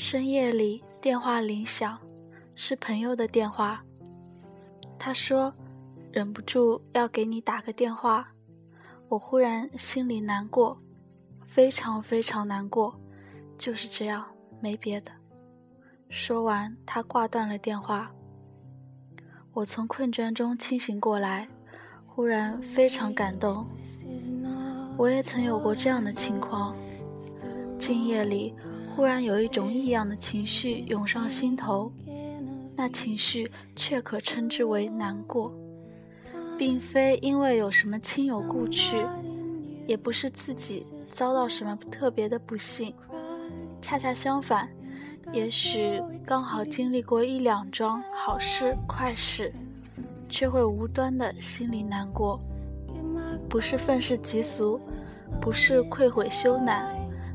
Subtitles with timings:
[0.00, 1.98] 深夜里电话铃响，
[2.54, 3.84] 是朋友的电话。
[4.96, 5.52] 他说
[6.12, 8.28] ：“忍不住要给你打个电话。”
[9.10, 10.80] 我忽然心里难过，
[11.44, 12.96] 非常非常难过，
[13.58, 14.24] 就是这样，
[14.60, 15.10] 没别的。
[16.08, 18.12] 说完，他挂断了电话。
[19.52, 21.48] 我从困倦中清醒过来，
[22.06, 23.66] 忽然非常感动。
[24.96, 26.76] 我也曾有过这样的情况，
[27.80, 28.54] 静夜里。
[28.98, 31.92] 忽然有一种异样的情绪涌上心头，
[32.74, 35.54] 那情绪却可称之为难过，
[36.58, 39.06] 并非因为有什么亲友故去，
[39.86, 42.92] 也不是自己遭到什么特别的不幸，
[43.80, 44.68] 恰恰相反，
[45.32, 49.54] 也许刚好经历过一两桩好事快事，
[50.28, 52.40] 却会无端的心里难过，
[53.48, 54.80] 不是愤世嫉俗，
[55.40, 56.84] 不是愧悔羞赧，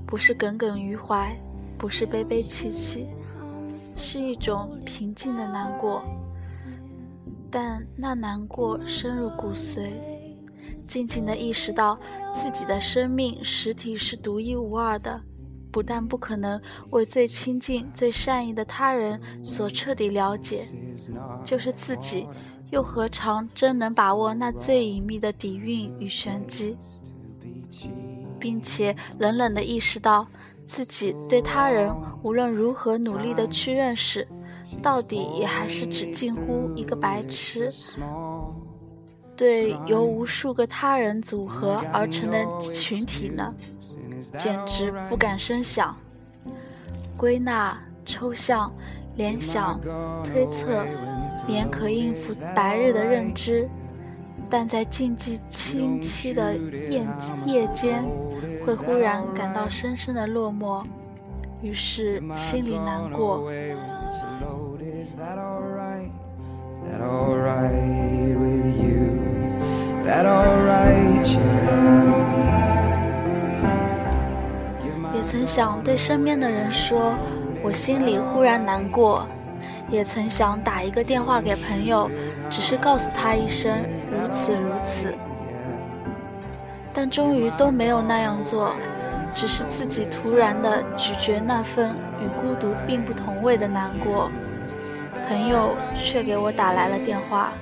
[0.05, 1.33] 不是耿耿于怀。
[1.83, 3.09] 不是悲悲戚戚，
[3.97, 6.01] 是一种平静的难过，
[7.51, 9.91] 但那难过深入骨髓，
[10.85, 11.99] 静静地意识到
[12.33, 15.21] 自己的生命实体是独一无二的，
[15.73, 16.57] 不但不可能
[16.91, 20.61] 为最亲近、最善意的他人所彻底了解，
[21.43, 22.25] 就是自己，
[22.71, 26.77] 又何尝真能把握那最隐秘的底蕴与玄机，
[28.39, 30.25] 并且冷冷地意识到。
[30.65, 34.27] 自己对他人无论如何努力的去认识，
[34.81, 37.71] 到底也还是只近乎一个白痴。
[39.35, 43.53] 对由无数个他人组合而成的群体呢，
[44.37, 45.95] 简直不敢深想。
[47.17, 48.71] 归纳、抽象、
[49.15, 49.79] 联想、
[50.23, 50.85] 推测，
[51.47, 53.69] 便可应付白日的认知，
[54.53, 57.03] 但在静寂清凄的夜
[57.43, 58.05] 夜间。
[58.63, 60.85] 会忽然感到深深的落寞，
[61.61, 63.51] 于是心里难过。
[75.13, 77.15] 也曾想对身边的人说，
[77.61, 79.25] 我心里忽然难过；
[79.89, 82.09] 也曾想打一个电话给朋友，
[82.49, 85.13] 只是告诉他一声如此如此。
[86.93, 88.73] 但终于都没有那样做，
[89.33, 94.31] 只是自己突然的咀嚼那份与孤独并不同味的难过。
[95.27, 97.53] 朋友却给我打来了电话，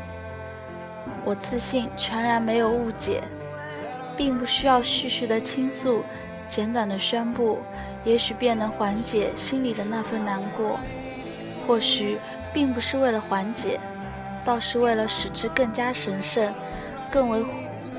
[1.24, 3.22] 我自信全然没有误解，
[4.18, 6.02] 并不需要絮絮的倾诉，
[6.50, 7.60] 简短的宣布，
[8.04, 10.80] 也许便能缓解心里的那份难过。
[11.66, 12.18] 或许
[12.54, 13.80] 并不是为了缓解，
[14.44, 16.54] 倒是为了使之更加神圣，
[17.12, 17.44] 更为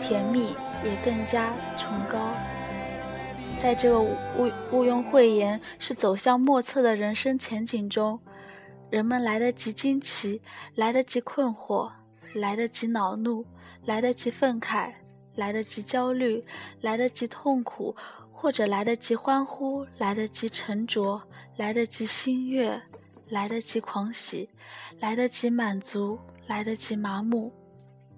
[0.01, 0.55] 甜蜜。
[0.85, 2.19] 也更加崇高，
[3.57, 8.19] 在这个毋毋庸讳言是走向莫测的人生前景中，
[8.91, 10.43] 人们来得及惊奇，
[10.75, 11.89] 来得及困惑，
[12.35, 13.47] 来得及恼怒，
[13.85, 14.93] 来得及愤慨，
[15.37, 16.45] 来得及焦虑，
[16.81, 17.95] 来得及痛苦，
[18.33, 21.23] 或者来得及欢呼，来得及沉着，
[21.59, 22.83] 来得及心悦，
[23.29, 24.51] 来得及狂喜，
[25.01, 27.53] 来得及满足，来得及麻木。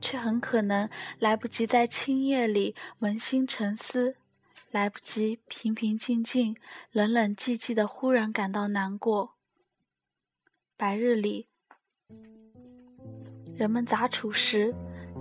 [0.01, 0.87] 却很可能
[1.19, 4.17] 来不及在青夜里扪心沉思，
[4.71, 6.55] 来不及平平静静、
[6.93, 9.37] 冷冷寂寂的忽然感到难过。
[10.77, 11.49] 白日里，
[13.57, 14.75] 人们杂处时，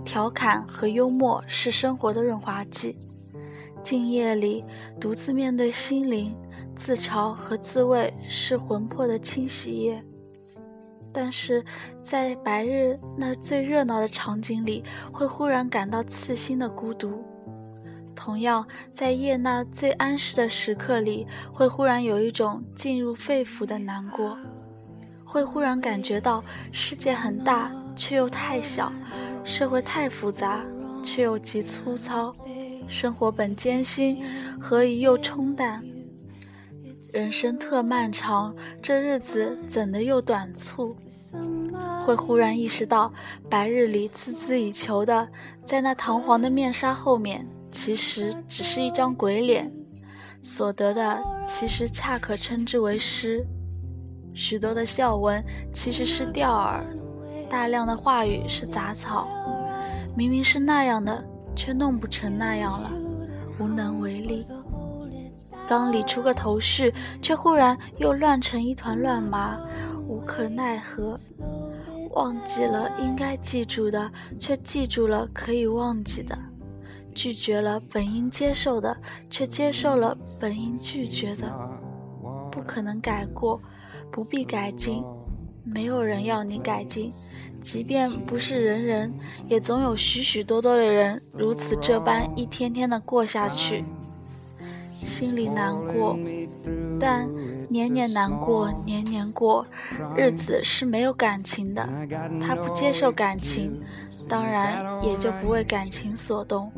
[0.04, 2.94] 调侃和幽默是生活的润滑剂；
[3.84, 4.64] 静夜里，
[4.98, 6.34] 独自面对心灵，
[6.74, 10.02] 自嘲和自慰是魂魄的清洗液。
[11.12, 11.62] 但是
[12.02, 17.10] 在白日那最热闹的场景里，会忽然感到刺心的孤独；
[18.16, 24.36] 同样，在夜那最安适的时刻里，会忽然有一种进入肺腑的难过；
[25.24, 28.92] 会忽然感觉到世界很大却又太小，
[29.44, 30.64] 社会太复杂
[31.00, 32.34] 却又极粗糙，
[32.86, 34.22] 生活本艰辛，
[34.60, 35.82] 何以又冲淡？
[37.12, 40.96] 人生特漫长，这日子怎的又短促？
[42.04, 43.12] 会忽然意识到，
[43.50, 45.28] 白日里孜孜以求的，
[45.64, 49.66] 在那堂皇的面纱后面，其实只是一张鬼脸；
[50.40, 53.46] 所得的，其实恰可称之为诗。
[54.32, 56.80] 许多的笑文其实是钓饵，
[57.48, 59.28] 大量的话语是杂草。
[60.16, 62.90] 明明是那样的，却弄不成那样了，
[63.58, 64.46] 无能为力。
[65.66, 66.92] 刚理出个头绪，
[67.22, 69.58] 却忽然又乱成一团乱麻，
[70.06, 71.18] 无可奈何。
[72.10, 76.36] 忘记了应该记住的，却记住了可以忘记的；
[77.14, 78.96] 拒绝了本应接受的，
[79.30, 81.52] 却接受了本应拒绝的。
[82.52, 83.60] 不可能改过，
[84.12, 85.02] 不必改进，
[85.64, 87.12] 没有人要你改进。
[87.64, 89.12] 即便不是人人，
[89.48, 93.82] 也总有许许多多的人如此这般一天天的过下去。
[94.94, 96.16] 心里难过，
[97.00, 97.28] 但
[97.68, 99.66] 年年难过，年年过，
[100.16, 101.88] 日子是没有感情的。
[102.40, 103.80] 他不接受感情，
[104.28, 106.70] 当然也就不为感情所动。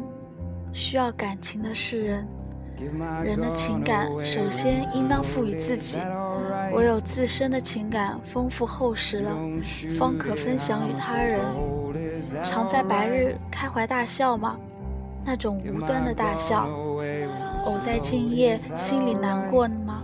[0.73, 2.27] 需要感情的是人，
[3.25, 5.99] 人的情感首先应当赋予自己。
[6.73, 9.33] 唯有自身的情感丰富厚实了，
[9.99, 11.41] 方可分享与他人。
[12.45, 14.57] 常在白日开怀大笑吗？
[15.25, 16.69] 那种无端的大笑。
[17.65, 20.03] 偶在静夜心里难过吗？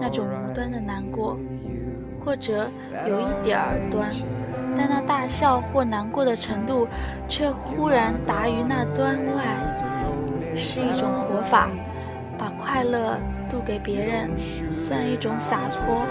[0.00, 1.36] 那种无端的难过。
[2.24, 2.70] 或者
[3.08, 4.08] 有一点儿端，
[4.76, 6.86] 但那大笑或难过的程度，
[7.28, 11.70] 却忽然达于那端外，是一种活法。
[12.70, 13.18] 快乐
[13.48, 16.06] 渡给别人，算一种洒脱；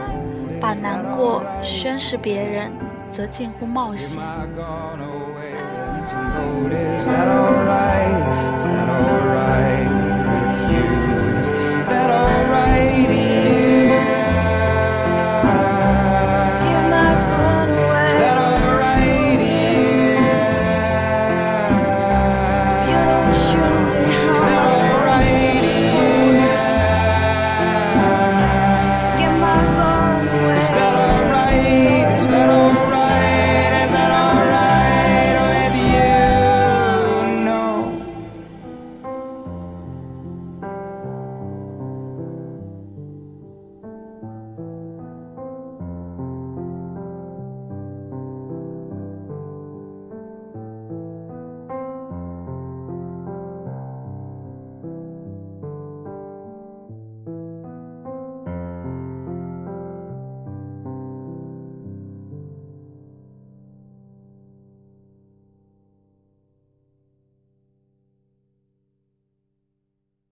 [0.60, 2.70] 把难过宣示别人，
[3.10, 4.22] 则近乎冒险。
[6.02, 6.14] Is
[7.08, 7.30] that?
[8.58, 8.68] Is
[10.28, 10.99] with you?
[30.72, 31.99] that are right.